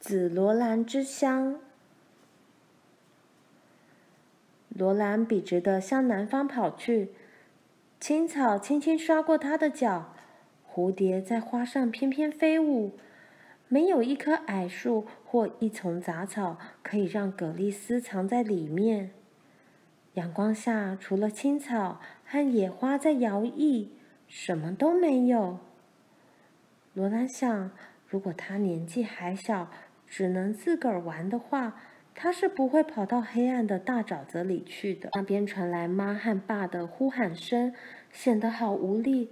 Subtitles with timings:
[0.00, 1.60] 紫罗兰之乡。
[4.70, 7.10] 罗兰笔直地向南方跑去，
[8.00, 10.14] 青草轻轻刷过他的脚，
[10.66, 12.92] 蝴蝶在花上翩翩飞舞。
[13.68, 19.10] 没有一棵矮树或一丛杂草可以让葛丽丝藏在里面。
[20.14, 23.88] 阳光下，除了青草和野花在摇曳，
[24.26, 25.58] 什么都没有。
[26.94, 27.70] 罗兰想，
[28.08, 29.70] 如果他年纪还小，
[30.10, 31.80] 只能自个儿玩的话，
[32.14, 35.08] 他是不会跑到黑暗的大沼泽里去的。
[35.14, 37.72] 那边传来妈和爸的呼喊声，
[38.10, 39.30] 显得好无力，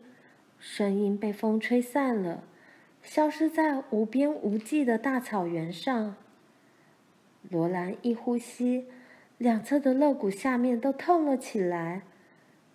[0.58, 2.44] 声音被风吹散了。
[3.02, 6.14] 消失在无边无际的大草原上。
[7.50, 8.86] 罗兰一呼吸，
[9.36, 12.02] 两侧的肋骨下面都痛了起来。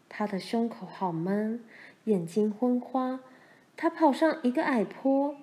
[0.10, 1.64] 他的胸口好闷，
[2.04, 3.22] 眼睛昏花。
[3.76, 5.36] 他跑上一个矮坡，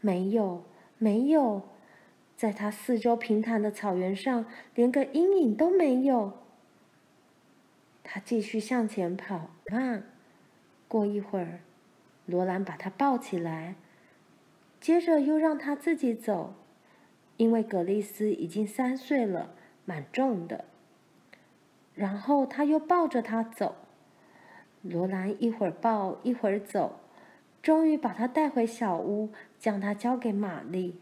[0.00, 0.64] 没有，
[0.98, 1.62] 没有，
[2.40, 6.38] 在他四周平坦的草原上，连个阴影都没有。
[8.02, 10.00] 他继续向前跑，啊！
[10.88, 11.60] 过一会儿，
[12.24, 13.74] 罗兰把他抱起来。
[14.80, 16.54] 接着又让他自己走，
[17.36, 19.52] 因为格丽丝已经三岁了，
[19.84, 20.64] 蛮重的。
[21.94, 23.76] 然后他又抱着他走，
[24.80, 27.00] 罗兰一会儿抱一会儿走，
[27.60, 30.98] 终于把他带回小屋，将他交给玛丽。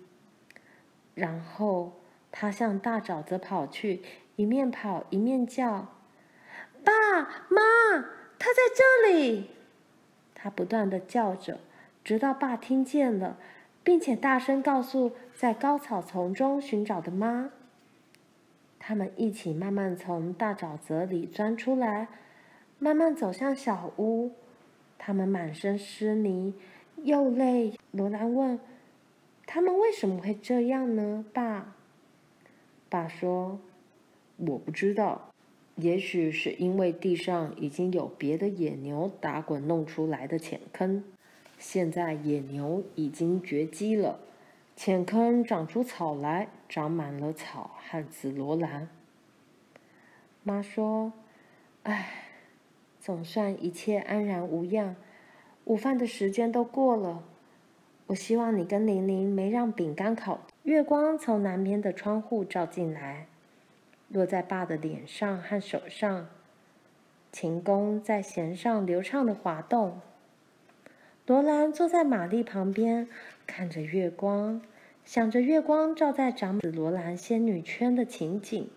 [1.18, 4.02] 然后他向大沼泽跑去，
[4.36, 5.88] 一面跑一面叫
[6.84, 6.92] ：“爸
[7.48, 7.60] 妈，
[8.38, 9.50] 他在这里！”
[10.34, 11.58] 他不断地叫着，
[12.04, 13.36] 直到爸听见了。
[13.84, 17.50] 并且大声告诉在高草丛中寻找的妈。
[18.78, 22.08] 他们一起慢慢从大沼泽里钻出来，
[22.78, 24.32] 慢慢走向小屋。
[24.98, 26.52] 他们满身湿泥，
[26.96, 27.78] 又累。
[27.92, 28.60] 罗兰问
[29.50, 31.74] ：“他们为什么会这样呢？”爸，
[32.90, 33.58] 爸说
[34.36, 35.30] ：“我不知道，
[35.76, 41.02] 也许是因为地上已经有别的野牛打滚弄出来的浅坑。”
[41.58, 44.20] 现在野牛已经绝迹了，
[44.76, 48.90] 浅坑长出草来，长满了草和紫罗兰。
[50.42, 51.14] 妈说
[51.84, 52.10] ：“唉，
[53.00, 54.94] 总算一切安然无恙。
[55.64, 57.24] 午饭的时间都过了，
[58.08, 63.26] 我希望你跟玲玲没让饼干烤。”月光从南边的窗户照进来，
[64.08, 66.28] 落在爸的脸上和手上，
[67.32, 70.00] 琴弓在弦上流畅地滑动。
[71.26, 73.08] 罗兰坐在玛丽旁边，
[73.46, 74.62] 看着月光，
[75.04, 78.68] 想着月光照在长紫罗兰仙女圈的情景。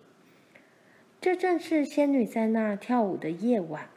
[1.21, 3.89] 这正是仙女在那儿跳舞的夜晚。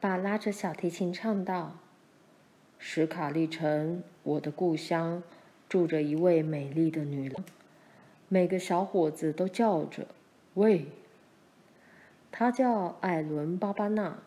[0.00, 1.76] 爸拉着小提琴唱道
[2.86, 5.22] ：“史卡利城，我的故乡，
[5.70, 7.42] 住着一位美丽的女郎。
[8.28, 10.06] 每个小伙子都叫着
[10.52, 10.88] ‘喂’，
[12.30, 14.18] 她叫艾伦·巴巴纳。”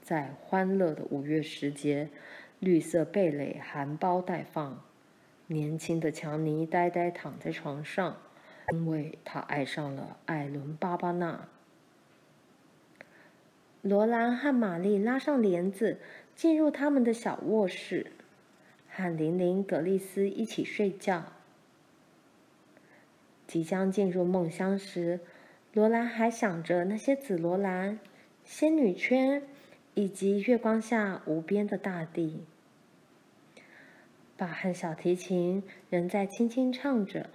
[0.00, 2.08] 在欢乐的五月时节，
[2.60, 4.82] 绿色蓓蕾含苞待放。
[5.48, 8.16] 年轻的强尼呆呆躺在床上，
[8.72, 11.46] 因为他爱上了艾伦巴巴纳。
[13.82, 16.00] 罗兰和玛丽拉上帘子，
[16.38, 18.12] 进入他们的小卧室，
[18.88, 21.32] 和玲玲、格丽丝一起睡觉。
[23.48, 25.18] 即将进入梦乡时，
[25.74, 27.98] 罗兰还想着那些紫罗兰、
[28.44, 29.42] 仙女圈。
[29.94, 32.44] 以及月光下无边的大地，
[34.36, 37.30] 爸和小提琴仍在轻轻唱着。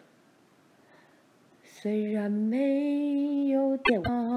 [1.61, 4.32] 虽然没有电话，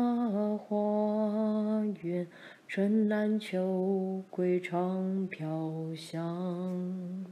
[2.68, 7.24] 春兰秋归常飘香。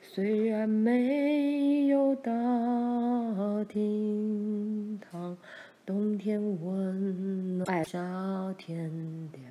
[0.00, 2.30] 虽然没有大
[3.68, 5.36] 厅堂，
[5.84, 8.88] 冬天温暖，夏天
[9.32, 9.42] 凉。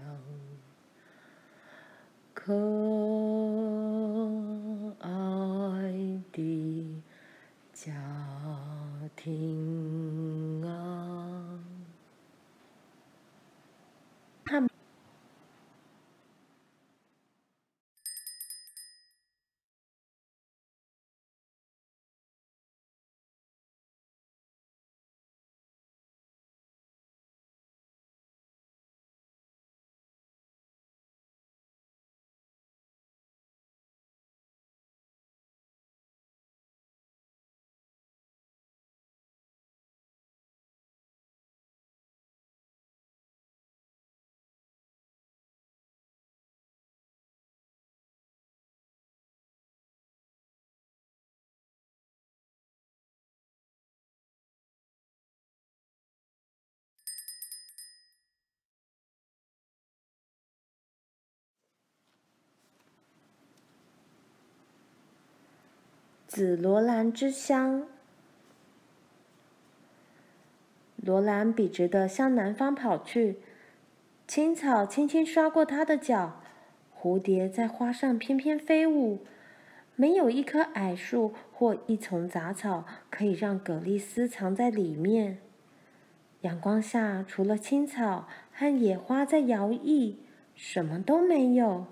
[2.34, 2.54] 可
[5.00, 6.88] 爱的
[7.74, 7.92] 家
[9.16, 10.41] 庭
[66.34, 67.86] 紫罗兰之乡。
[70.96, 73.40] 罗兰笔直地向南方跑去，
[74.26, 76.42] 青草轻轻刷过他的脚，
[76.98, 79.26] 蝴蝶在花上翩翩飞舞。
[79.98, 85.40] 没有一棵矮树或一丛杂草可以让葛丽丝藏在里面。
[86.44, 90.16] 阳光下，除了青草和野花在摇曳，
[90.56, 91.88] 什么都没有。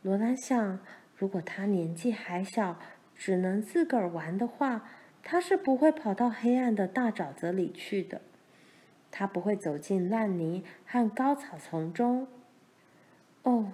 [0.00, 0.78] 罗兰想，
[1.14, 2.78] 如果他年纪还小，
[3.24, 4.90] 只能自个儿玩的话，
[5.22, 8.20] 他是不会跑到黑暗的大沼泽里去的。
[9.12, 12.26] 他不会走进烂泥和高草丛中。
[13.44, 13.70] 哦，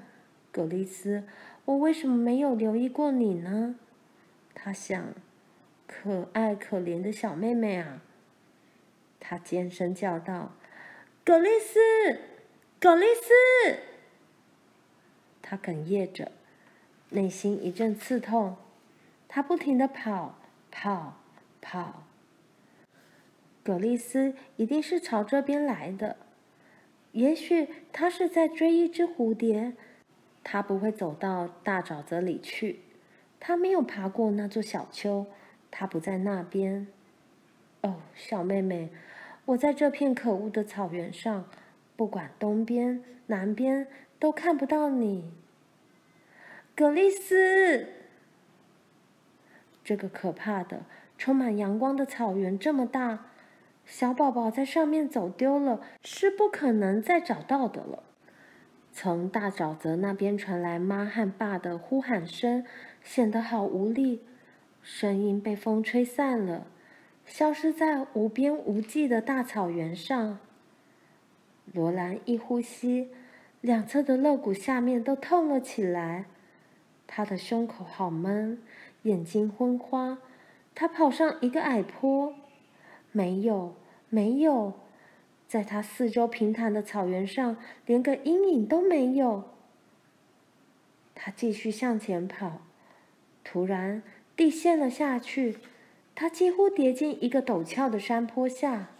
[0.53, 1.25] 葛丽丝，
[1.65, 3.77] 我为什么没有留意过你呢？
[4.55, 5.15] 他想，
[5.87, 8.03] 可爱可怜的小妹妹啊！
[9.19, 10.53] 他尖声叫道
[11.25, 12.21] ：“葛丽丝，
[12.79, 13.79] 葛丽丝！”
[15.41, 16.33] 他哽咽着，
[17.09, 18.59] 内心一阵刺痛。
[19.29, 20.39] 他不停的跑，
[20.71, 21.21] 跑，
[21.61, 22.03] 跑。
[23.63, 26.17] 葛丽丝一定是朝这边来的。
[27.13, 29.75] 也许她是在追一只蝴蝶。
[30.43, 32.81] 她不会走到大沼泽里去。
[33.39, 35.27] 她没有爬过那座小丘。
[35.71, 36.87] 她不在那边。
[37.83, 38.89] 哦，小妹妹，
[39.45, 41.45] 我在这片可恶的草原上，
[41.95, 43.87] 不管东边、南边，
[44.19, 45.31] 都看不到你。
[46.75, 47.87] 葛丽丝，
[49.88, 50.82] 这个可怕的、
[51.17, 53.20] 充满阳光的草原这么大，
[53.87, 58.02] 小宝宝在上面走丢了，是不可能再找到的了。
[58.93, 62.67] 从大沼泽那边传来妈和爸的呼喊声，
[63.02, 64.20] 显得好无力。
[64.82, 66.67] 声音被风吹散了，
[67.25, 70.38] 消失在无边无际的大草原上。
[71.73, 73.08] 罗兰一呼吸，
[73.62, 76.26] 两侧的肋骨下面都痛了起来。
[77.11, 78.61] 他的胸口好闷，
[79.03, 80.19] 眼睛昏花。
[80.75, 82.35] 他跑上一个矮坡，
[83.11, 83.75] 没有，
[84.09, 84.75] 没有。
[85.49, 87.56] 在他四周平坦的草原上，
[87.87, 89.45] 连个阴影都没有。
[91.15, 92.61] 他继续向前跑，
[93.43, 94.03] 突然
[94.37, 95.59] 地陷了下去，
[96.15, 98.91] 他几乎跌进一个陡峭的山坡下。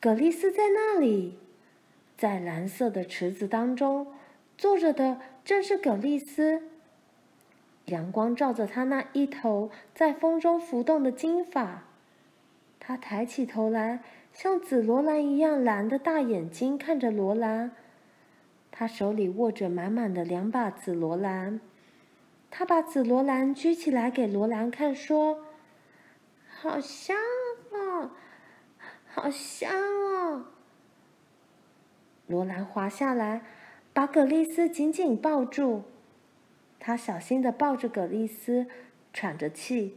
[0.00, 1.38] 葛丽丝在那里，
[2.16, 4.08] 在蓝色的池子当中，
[4.58, 6.71] 坐着的正是葛丽丝。
[7.92, 11.84] 阳光照着她那一头在风中浮动的金发，
[12.80, 14.00] 她抬起头来。
[14.32, 17.72] 像紫罗兰一样蓝的大眼睛看着罗兰，
[18.70, 21.60] 他手里握着满满的两把紫罗兰，
[22.50, 25.44] 他把紫罗兰举起来给罗兰看，说
[26.48, 27.14] ：“好香
[27.72, 28.12] 哦，
[29.06, 30.46] 好香哦。”
[32.26, 33.42] 罗兰滑下来，
[33.92, 35.82] 把葛丽丝紧紧抱住，
[36.84, 38.66] 他小心地抱着葛丽丝，
[39.12, 39.94] 喘着气。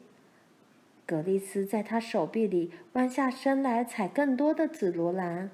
[1.08, 5.50] 葛丽丝在他手臂里弯下身来采更多的紫罗兰，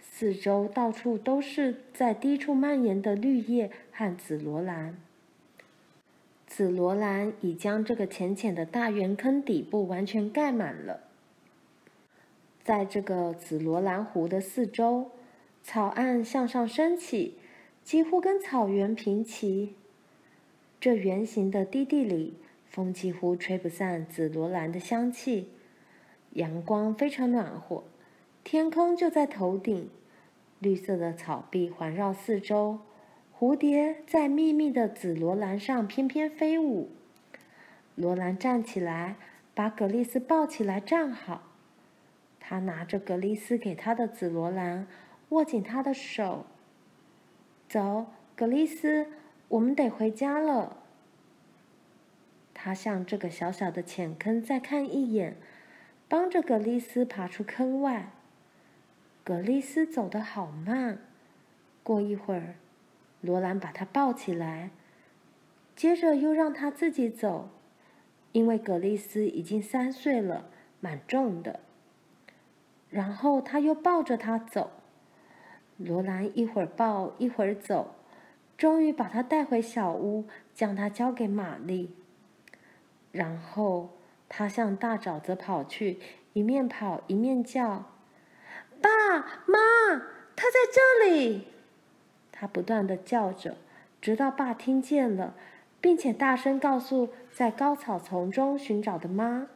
[0.00, 4.96] 四周到处都是在低处蔓延的绿叶和紫罗兰。
[6.46, 11.00] 紫罗兰已将这个浅浅的大圆坑底部完全盖满了。
[12.62, 15.10] 在这个紫罗兰湖的四周，
[15.64, 17.36] 草岸向上升起，
[17.82, 19.74] 几乎跟草原平齐。
[20.80, 22.38] 这圆形的低地里。
[22.66, 25.48] 风几乎吹不散紫罗兰的香气，
[26.34, 27.82] 阳光非常暖和，
[28.44, 29.90] 天空就在头顶，
[30.60, 32.78] 绿色的草壁环绕四周，
[33.36, 36.90] 蝴蝶在密密的紫罗兰上翩翩飞舞。
[37.96, 39.16] 罗兰站起来，
[39.52, 41.42] 把葛丽丝抱起来站好，
[42.38, 44.86] 他拿着葛丽丝给他的紫罗兰，
[45.30, 46.46] 握紧她的手。
[47.68, 48.06] 走，
[48.36, 49.08] 葛丽丝，
[49.50, 50.76] 我们得回家了。
[52.54, 55.36] 他向这个小小的浅坑再看一眼，
[56.08, 58.12] 帮着葛丽丝爬出坑外。
[59.24, 60.98] 葛丽丝走得好慢。
[61.82, 62.54] 过一会儿，
[63.20, 64.70] 罗兰把他抱起来，
[65.74, 67.48] 接着又让他自己走，
[68.30, 71.60] 因为葛丽丝已经三岁了，蛮重的。
[72.88, 74.70] 然后他又抱着他走。
[75.76, 77.94] 罗兰一会儿抱一会儿走，
[78.60, 81.96] 终于把他带回小屋，将他交给玛丽。
[83.10, 83.96] 然后
[84.28, 85.98] 他向大沼泽跑去，
[86.34, 87.86] 一面跑一面叫
[88.82, 88.90] ：“爸
[89.46, 89.58] 妈，
[90.36, 91.46] 他在这里！”
[92.30, 93.56] 他不断的叫着，
[93.98, 95.34] 直到爸听见了，
[95.80, 99.46] 并且大声告诉在高草丛中寻找的妈。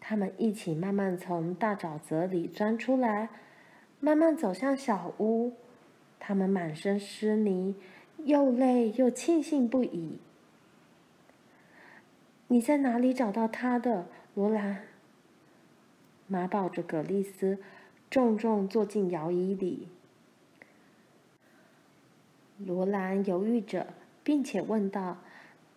[0.00, 3.28] 他们一起慢慢从大沼泽里钻出来，
[4.00, 5.52] 慢慢走向小屋。
[6.26, 7.74] 他们满身湿泥，
[8.24, 10.18] 又累又庆幸不已。
[12.48, 14.84] 你在哪里找到他的，罗兰？”
[16.26, 17.58] 妈抱着葛丽丝，
[18.08, 19.88] 重重坐进摇椅里。
[22.56, 23.88] 罗兰犹豫着，
[24.22, 25.18] 并且问道：“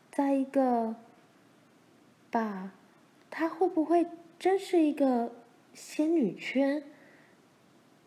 [0.09, 0.95] 在一个，
[2.31, 2.71] 爸，
[3.29, 4.07] 他会不会
[4.39, 5.33] 真是一个
[5.73, 6.81] 仙女圈？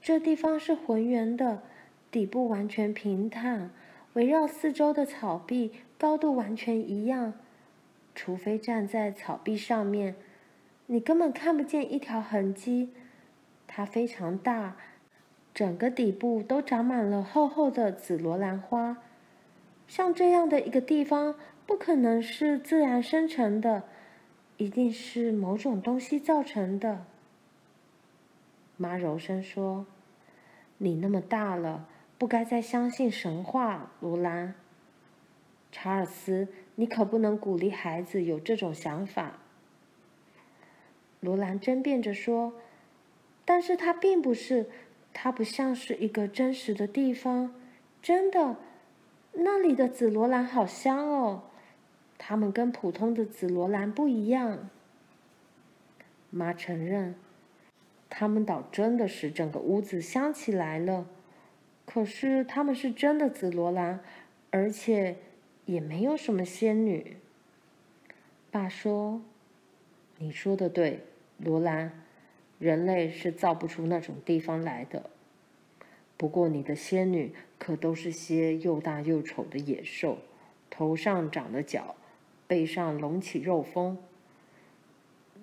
[0.00, 1.62] 这地方是浑圆的，
[2.10, 3.70] 底部完全平坦，
[4.14, 7.34] 围绕四周的草壁高度完全一样，
[8.14, 10.16] 除非站在草壁上面。”
[10.92, 12.90] 你根本看不见一条痕迹，
[13.68, 14.76] 它非常大，
[15.54, 18.96] 整个底部都长满了厚厚的紫罗兰花。
[19.86, 23.84] 像这样的一个地方，不可能是自然生成的，
[24.56, 27.06] 一定是某种东西造成的。
[28.76, 29.86] 妈柔声说
[30.78, 31.86] ：“你那么大了，
[32.20, 34.54] 不该再相信神话，罗兰。
[35.72, 39.38] 查尔斯，你可不能鼓励孩子有这种想法。”
[41.20, 42.52] 罗兰争辩着说
[43.46, 44.68] ：“但是它并不是，
[45.14, 47.54] 它不像是一个真实的地方。
[48.02, 48.56] 真的，
[49.32, 51.44] 那里的紫罗兰好香哦，
[52.18, 54.68] 它们跟普通的紫罗兰不一样。”
[56.28, 57.14] 妈承认，
[58.10, 61.06] 它们倒真的使整个屋子香起来了。
[61.92, 63.98] 可是他们是真的紫罗兰，
[64.52, 65.16] 而且
[65.66, 67.16] 也没有什么仙女。
[68.52, 69.20] 爸说
[70.18, 71.00] ：“你说的对。”
[71.36, 72.04] 罗兰，
[72.60, 75.10] 人类是造不出那种地方来的。
[76.16, 80.18] 不过你的仙女可都是些又大又丑的野兽，
[80.70, 81.96] 头上长了角，
[82.46, 83.98] 背上隆起肉峰。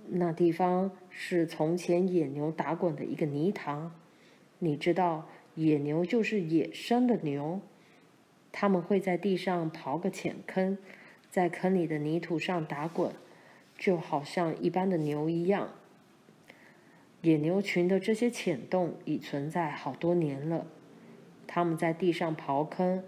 [0.06, 3.94] 那地方是从前野牛打滚的一个泥塘。
[4.60, 5.28] 你知道，
[5.58, 7.62] 野牛就是野生的牛，
[8.52, 10.78] 它们会在地上刨个浅坑，
[11.32, 13.12] 在坑里的泥土上打滚，
[13.76, 15.72] 就好像一般的牛一样。
[17.24, 20.68] 野牛群的这些浅洞已存在好多年了。
[21.48, 23.04] 它们在地上刨坑，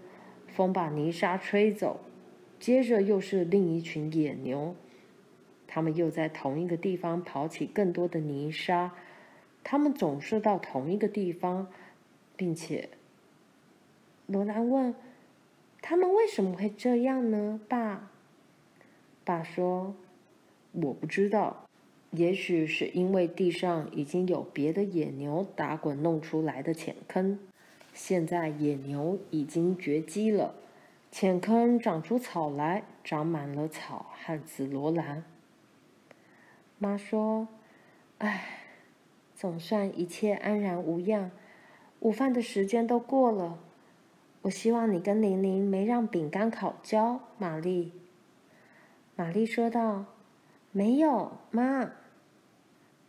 [0.48, 2.00] 风把泥沙吹走，
[2.58, 4.74] 接着又是另一群野牛，
[5.68, 8.92] 它们又在同一个地方刨起更多的泥沙。
[9.62, 11.68] 它们总是到同一个地方，
[12.40, 12.88] 并且，
[14.26, 14.94] 罗兰问
[15.82, 18.10] ：“他们为什么会这样呢？”爸，
[19.24, 19.94] 爸说
[20.72, 21.66] ：“我不知道。”
[22.12, 27.38] 也许是因为地上已经有别的野牛打滚弄出来的浅坑，
[27.92, 30.54] 现在野牛已经绝迹了，
[31.12, 35.22] 浅坑长出草来，长满了草和紫罗兰。
[36.78, 37.48] 妈说
[38.16, 38.60] ：“唉，
[39.36, 41.30] 总算一切安然无恙。
[42.00, 43.58] 午饭的时间都过了，
[44.42, 47.92] 我希望你跟玲玲没让饼干烤焦。”玛丽，
[49.16, 50.06] 玛丽说道
[50.72, 51.92] ：“没有，妈。”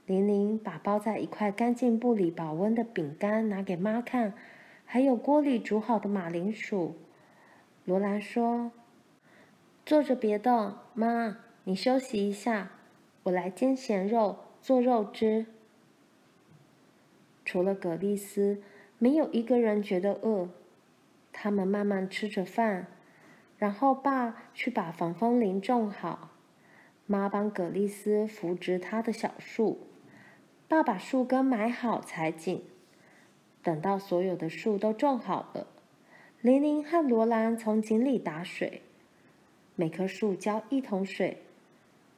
[0.05, 4.33] 玲玲把包在一块干净布里保温的饼干拿给妈看，
[4.85, 6.95] 还有锅里煮好的马铃薯。
[7.85, 8.71] 罗兰说
[9.85, 12.71] ：“坐着别动，妈，你休息一下，
[13.23, 15.45] 我来煎咸肉，做肉汁。”
[17.45, 18.61] 除了葛丽丝，
[19.03, 20.47] 没有一个人觉得饿。
[21.33, 22.85] 他们慢慢吃着饭，
[23.57, 26.29] 然后爸去把防风林种好，
[27.07, 29.87] 妈帮葛丽丝扶植她的小树。
[30.67, 32.63] 爸把树根埋好采紧，
[33.63, 35.65] 等到所有的树都种好了，
[36.41, 38.83] 玲玲和罗兰从井里打水，
[39.75, 41.41] 每棵树浇一桶水，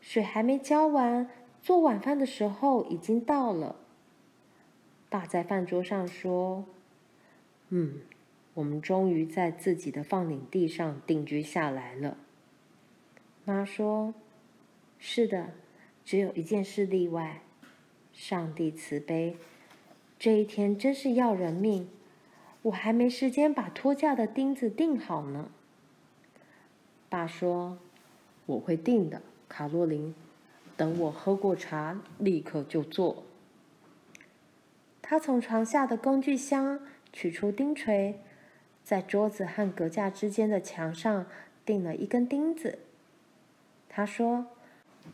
[0.01, 1.29] 水还没浇完，
[1.61, 3.77] 做晚饭的时候已经到了。
[5.13, 6.65] 爸在饭桌上说
[7.69, 8.01] ：“嗯，
[8.55, 12.17] 我们终于在自己的放领地上定居下来了。”
[13.45, 14.15] 妈说
[14.97, 15.51] ：“是的，
[16.03, 17.43] 只有一件事例外。”
[18.11, 19.37] 上帝慈悲，
[20.17, 21.87] 这一天真是要人命！
[22.63, 25.51] 我还没时间把脱架的钉子钉好呢。
[27.07, 27.77] 爸说
[28.47, 30.15] ：“我会钉的，卡洛琳。
[30.75, 33.23] 等我喝过茶，立刻就做。”
[35.13, 36.79] 他从床下的工具箱
[37.11, 38.19] 取出钉锤，
[38.83, 41.27] 在桌子和隔架之间的墙上
[41.63, 42.79] 钉了一根钉子。
[43.87, 44.47] 他说：“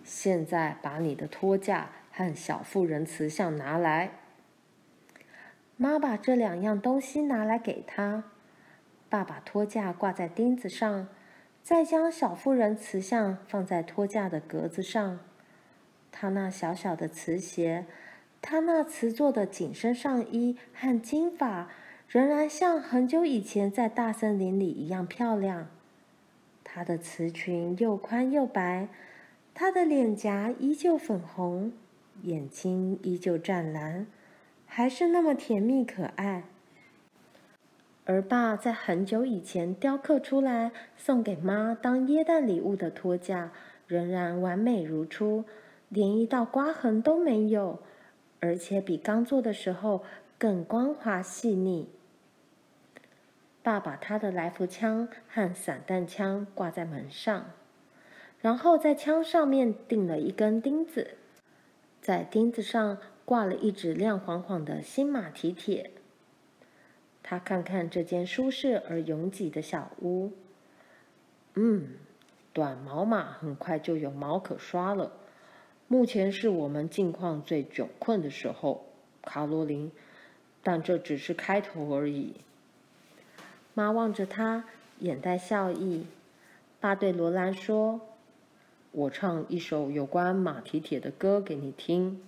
[0.06, 4.12] 现在把你的托架。”和小妇人瓷像拿来。
[5.76, 8.24] 妈把这两样东西拿来给他。
[9.10, 11.10] 爸把托架挂在钉子上，
[11.62, 15.20] 再将小妇人瓷像放在托架的格子上。
[16.10, 17.86] 他那小小的瓷鞋，
[18.42, 21.70] 他那瓷做的紧身上衣和金发，
[22.08, 25.68] 仍然像很久以前在大森林里一样漂亮。
[26.64, 28.88] 他的瓷裙又宽又白。
[29.54, 31.74] 他的脸颊依旧粉红，
[32.22, 34.08] 眼睛依旧湛蓝，
[34.66, 36.44] 还是那么甜蜜可爱。
[38.06, 43.52] 而爸在很久以前雕刻出来送给妈当耶诞礼物的托架，
[43.86, 45.44] 仍然完美如初，
[45.90, 47.80] 连一道刮痕都没有，
[48.40, 50.04] 而且比刚做的时候
[50.38, 51.90] 更光滑细腻。
[53.62, 57.52] 爸把他的来福枪和散弹枪挂在门上，
[58.40, 61.18] 然后在枪上面钉了一根钉子，
[62.02, 65.92] 在钉子上挂了一只亮晃晃的新马蹄铁。
[67.22, 70.32] 他看看这间舒适而拥挤的小屋，
[71.54, 71.90] 嗯，
[72.54, 75.19] 短毛马很快就有毛可刷了。
[75.92, 78.86] 目前是我们境况最窘困的时候，
[79.24, 79.92] 卡罗琳，
[80.62, 82.36] 但这只是开头而已。
[83.74, 84.66] 妈望着他，
[85.00, 86.06] 眼带笑意。
[86.80, 88.02] 爸对罗兰说
[88.94, 92.22] ：“我唱一首有关马蹄铁的歌给你听。”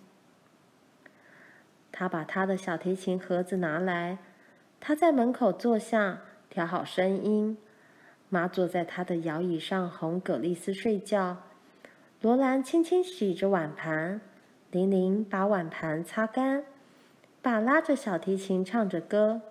[1.93, 4.17] 他把他的小提琴盒子拿来。
[4.79, 7.55] 他在门口坐下，调好声音。
[8.27, 11.43] 妈坐在他的摇椅上哄葛丽丝睡觉。
[12.21, 14.21] 罗兰轻轻洗着碗盘，
[14.69, 16.63] 玲玲把碗盘擦干。
[17.41, 19.41] 爸拉着小提琴唱着歌。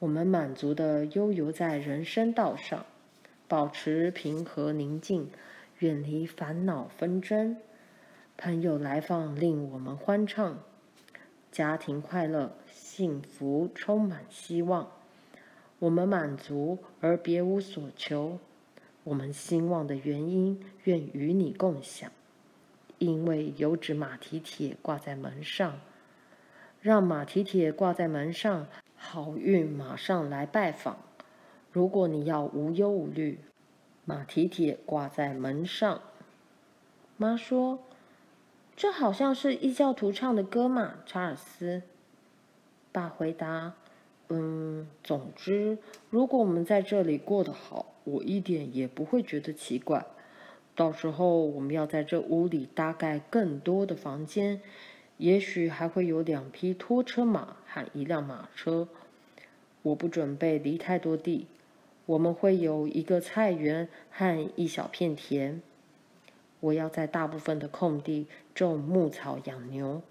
[0.00, 2.84] 我们满足地悠游在人生道上，
[3.46, 5.30] 保持平和宁静，
[5.78, 7.58] 远离烦恼纷争。
[8.36, 10.58] 朋友来访令我们欢畅，
[11.52, 12.50] 家庭快乐。
[12.72, 14.88] 幸福充满希望，
[15.78, 18.40] 我们满足而别无所求。
[19.04, 22.10] 我们兴旺的原因愿与你共享，
[22.98, 25.78] 因为有只马蹄铁挂在门上，
[26.80, 30.98] 让马蹄铁挂在门上，好运马上来拜访。
[31.70, 33.40] 如果你要无忧无虑，
[34.06, 36.00] 马蹄铁挂在门上。
[37.18, 37.80] 妈说
[38.74, 41.82] ：“这好像是异教徒唱的歌嘛，查尔斯。”
[42.90, 43.74] 爸回答
[44.28, 45.76] ：“嗯，总之，
[46.08, 50.06] 如果我们在这里过得好，我一点也不会觉得奇怪。
[50.76, 54.60] 到时候我们要在这屋里搭盖更多的房间，
[55.18, 58.88] 也许还会有两匹拖车马和一辆马车。
[59.82, 61.46] 我不准备犁太多地，
[62.06, 65.60] 我们会有一个菜园和一小片田。
[66.60, 70.02] 我要在大部分的空地种牧草养牛。”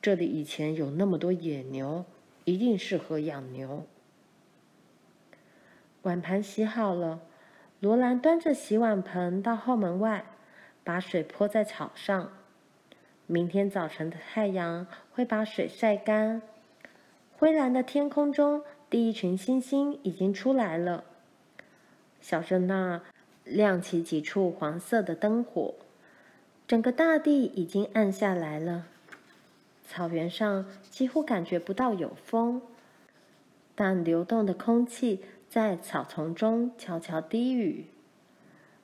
[0.00, 2.04] 这里以前有那么多野牛，
[2.44, 3.84] 一定适合养牛。
[6.02, 7.20] 碗盘洗好了，
[7.80, 10.24] 罗兰端着洗碗盆到后门外，
[10.84, 12.32] 把水泼在草上。
[13.26, 16.40] 明天早晨的太阳会把水晒干。
[17.36, 21.04] 灰蓝的天空中，第一群星星已经出来了。
[22.20, 23.00] 小镇那儿
[23.44, 25.74] 亮起几处黄色的灯火，
[26.66, 28.86] 整个大地已经暗下来了。
[29.86, 32.62] 草原上几乎感觉不到有风，
[33.74, 35.22] 但流动的空气
[35.58, 37.86] 在草丛中悄悄低语。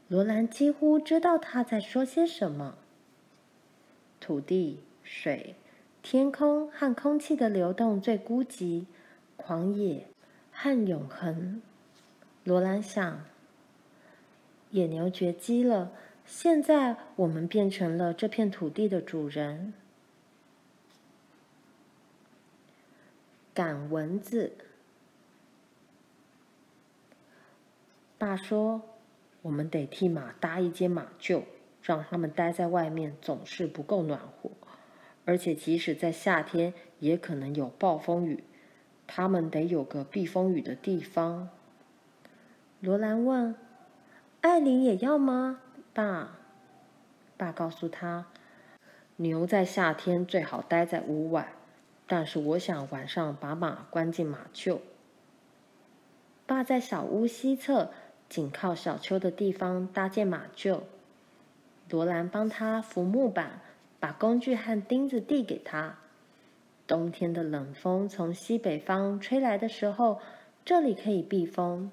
[0.09, 2.77] 罗兰几乎知道他在说些什么。
[4.19, 5.55] 土地、水、
[6.03, 8.87] 天空和空气的流动最孤寂、
[9.37, 10.09] 狂野
[10.51, 11.63] 和永恒。
[12.43, 13.21] 罗兰想，
[14.73, 15.93] 野牛绝迹了，
[16.27, 19.73] 现在我们变成了这片土地的主人。
[23.55, 24.51] 赶蚊子。
[28.25, 28.81] 爸说
[29.43, 31.43] ：“我们得替马搭一间马厩，
[31.83, 34.51] 让它们待在外面总是不够暖和，
[35.27, 38.43] 而且即使在夏天也可能有暴风雨，
[39.07, 41.51] 它们得有个避风雨的地方。”
[42.81, 43.55] 罗兰问
[44.41, 45.61] ：“艾琳也要吗？”
[45.93, 46.39] 爸，
[47.37, 48.29] 爸告诉他
[49.17, 51.53] ：“牛在夏天最好待在屋外。”
[52.09, 54.79] 但是我想晚上把马关进马厩。
[56.47, 57.91] 爸在小屋西侧，
[58.35, 60.81] 紧靠小丘的地方搭建马厩。
[61.89, 63.61] 罗兰帮他扶木板，
[64.01, 65.99] 把工具和钉子递给他。
[66.85, 70.21] 冬天的冷风从西北方吹来的时候，
[70.65, 71.93] 这里可以避风。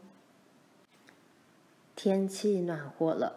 [1.95, 3.35] 天气暖和了，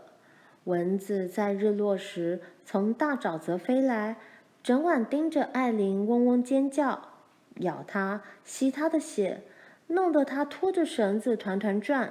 [0.65, 4.17] 蚊子在日落时从大沼泽飞来。
[4.63, 7.11] 整晚盯着艾琳，嗡嗡尖叫，
[7.57, 9.43] 咬她，吸她的血，
[9.89, 12.11] 弄得她拖着绳子团团转。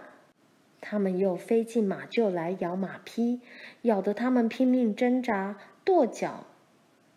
[0.85, 3.39] 他们又飞进马厩来咬马匹，
[3.83, 6.45] 咬得他们拼命挣扎、跺脚。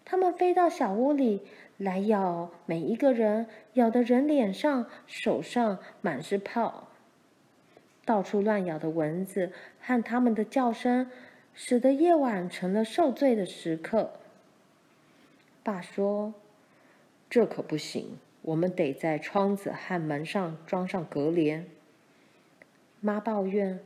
[0.05, 1.43] 他们飞到小屋里
[1.77, 6.87] 来咬每一个人，咬得人脸上、手上满是泡。
[8.05, 9.51] 到处乱咬的蚊子
[9.81, 11.11] 和他们的叫声，
[11.53, 14.13] 使得夜晚成了受罪的时刻。
[15.65, 16.35] 爸说
[17.29, 21.67] ：“这可不行，我们得在窗子和门上装上隔帘。”
[23.07, 23.79] 妈抱怨：“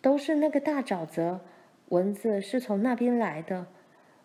[0.00, 1.42] 都是那个大沼泽，
[1.90, 3.66] 蚊子是从那边来的。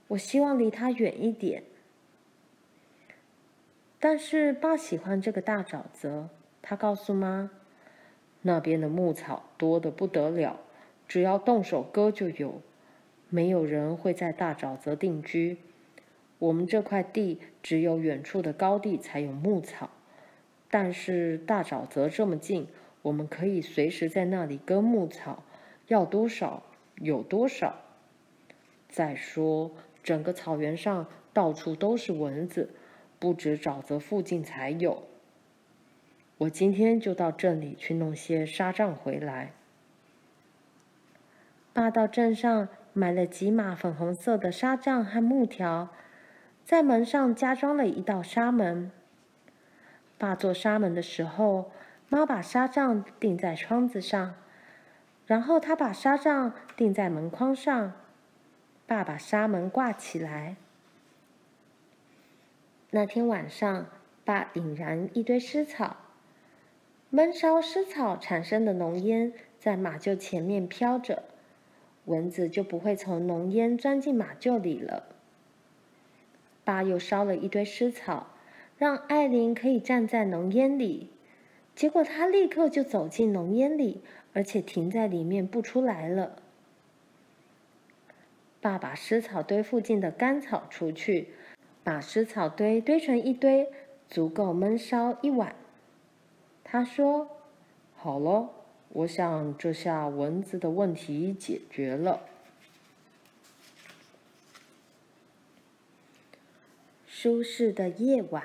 [0.07, 1.63] 我希望离它远一点。”
[3.99, 6.29] 但是爸喜欢这个大沼泽，
[6.61, 7.51] 他告诉妈
[8.43, 10.61] ：“那边的牧草多得不得了。”
[11.05, 12.61] 只要动手割就有，
[13.27, 15.57] 没有人会在大沼泽定居。
[16.39, 19.89] 我们这块地只有远处的高地才有牧草，
[20.71, 22.67] 但是大沼泽这么近，
[23.03, 25.43] 我们可以随时在那里割牧草，
[25.87, 26.63] 要多少
[26.95, 27.75] 有多少。
[28.89, 29.71] 再说，
[30.03, 32.71] 整个草原上到处都是蚊子，
[33.19, 35.03] 不止沼泽附近才有。
[36.39, 39.53] 我今天就到镇里去弄些纱帐回来。
[41.73, 45.89] 爸到镇上买了几码粉红色的纱帐和木条，
[46.63, 48.91] 在门上加装了一道纱门。
[50.17, 51.71] 爸做纱门的时候，
[52.13, 54.35] 妈把纱帐钉在窗子上，
[55.25, 57.93] 然后他把纱帐钉在门框上。
[58.85, 60.55] 爸把纱门挂起来。
[62.91, 63.87] 那天晚上，
[64.23, 65.97] 爸引燃一堆湿草，
[67.09, 71.23] 闷烧湿草产生的浓烟在马厩前面飘着。
[72.05, 75.07] 蚊子就不会从浓烟钻进马厩里了。
[76.63, 78.27] 爸又烧了一堆湿草，
[78.77, 81.09] 让艾琳可以站在浓烟里。
[81.75, 84.01] 结果他立刻就走进浓烟里，
[84.33, 86.41] 而且停在里面不出来了。
[88.61, 91.29] 爸把湿草堆附近的干草除去，
[91.83, 93.67] 把湿草堆堆成一堆，
[94.09, 95.55] 足够闷烧一晚。
[96.63, 97.29] 他说
[97.95, 98.49] ：“好了。”
[98.93, 102.21] 我想，这下蚊子的问题解决了。
[107.07, 108.43] 舒适的夜晚，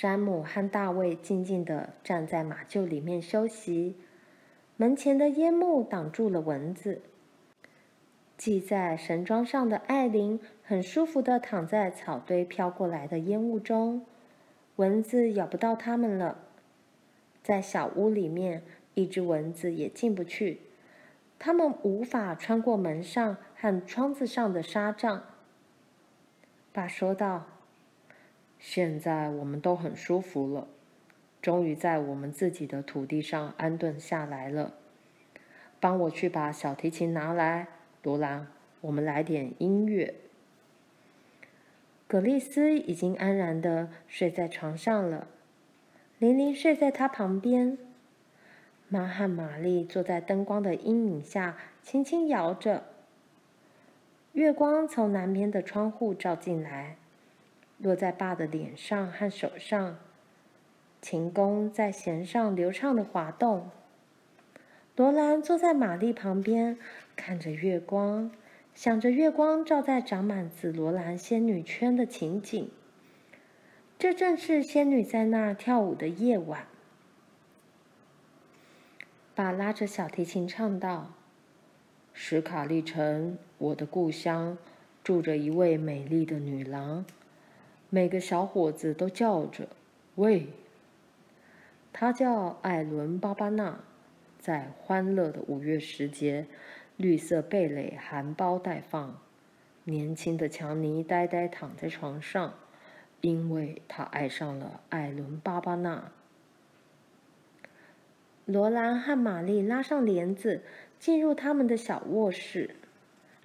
[0.00, 3.96] 山姆和大卫静静地站在马厩里面休息。
[4.76, 7.02] 门前的烟幕挡住了蚊子。
[8.36, 14.06] 系在绳桩上的艾琳很舒服地躺在草堆飘过来的烟雾中，
[14.76, 16.44] 蚊子咬不到他们了。
[17.42, 18.62] 在小屋里面，
[18.94, 20.60] 一只蚊子也进不去。
[21.40, 25.24] 它们无法穿过门上和窗子上的纱帐。
[26.72, 27.46] 爸说道
[28.58, 30.66] ：“现在我们都很舒服了，
[31.40, 34.74] 终于在我们自己的土地上安顿下来了。
[35.80, 37.68] 帮我去把小提琴拿来，
[38.02, 38.48] 罗兰，
[38.80, 40.14] 我们来点音乐。”
[42.08, 45.28] 葛丽丝已经安然地睡在床上了。
[46.18, 47.78] 琳琳睡在她旁边，
[48.88, 52.84] 妈和玛丽坐在灯光的阴影下，轻轻摇着。
[54.32, 56.96] 月光从南边的窗户照进来，
[57.78, 59.96] 落在爸的脸上和手上。
[61.00, 63.70] 琴弓在弦上流畅的滑动。
[64.96, 66.76] 罗兰坐在玛丽旁边，
[67.14, 68.32] 看着月光，
[68.74, 72.68] 想着月光照在长满紫罗兰仙女圈的情景。
[73.96, 76.66] 这正是仙女在那跳舞的夜晚。
[79.36, 81.12] 爸拉着小提琴唱道
[82.12, 84.58] ：“史卡利城，我的故乡，
[85.04, 87.04] 住着一位美丽的女郎。
[87.90, 89.68] 每个小伙子都叫着
[90.16, 90.48] ‘喂’。
[91.92, 93.80] 他叫艾伦·巴巴纳。
[94.38, 96.46] 在欢乐的五月时节，
[96.96, 99.18] 绿色蓓蕾含苞待放。
[99.84, 102.54] 年轻的强尼呆呆躺在床上。”
[103.20, 106.12] 因为他爱上了艾伦·巴巴纳。
[108.44, 110.62] 罗兰和玛丽拉上帘子，
[111.00, 112.76] 进入他们的小卧室，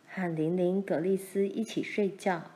[0.08, 2.52] 和琳琳、格丽丝一起睡觉。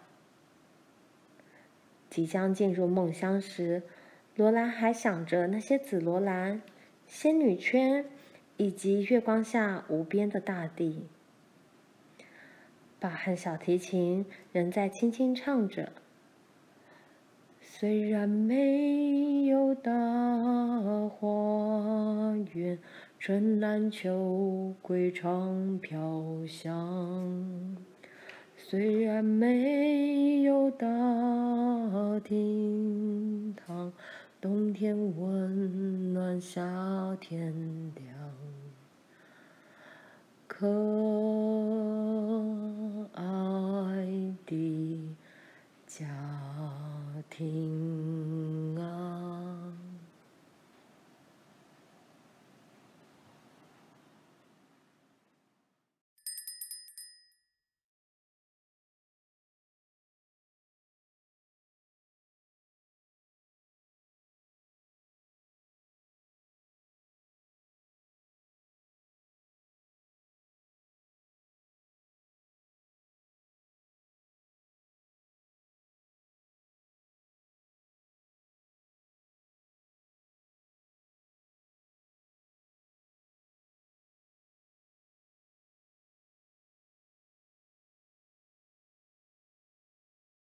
[2.09, 3.83] 即将进入梦乡时，
[4.35, 6.61] 罗兰还想着那些紫罗兰、
[7.05, 8.05] 仙女圈，
[8.57, 11.07] 以及月光下无边的大地。
[12.99, 15.91] 爸和小提琴仍在轻轻唱着。
[17.61, 19.91] 虽然没有大
[21.09, 22.79] 花园，
[23.19, 27.77] 春兰秋桂常飘香。
[28.69, 30.85] 虽然没有大
[32.21, 33.93] 厅堂，
[34.41, 37.53] 冬天温暖，夏天
[37.95, 38.05] 凉。
[40.47, 40.67] 可
[43.13, 43.23] 爱
[44.45, 44.99] 的
[45.85, 46.05] 家。
[47.29, 47.96] 庭